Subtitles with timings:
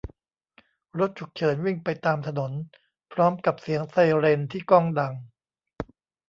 [0.99, 2.51] รถฉุกเฉินวิ่งไปตามถนน
[3.11, 5.13] พร้อมกับเสียงไซเรนที่ก้องดัง